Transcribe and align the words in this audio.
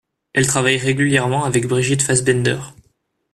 Elle 0.33 0.47
travaille 0.47 0.77
régulièrement 0.79 1.43
avec 1.43 1.67
Brigitte 1.67 2.01
Fassbaender. 2.01 2.57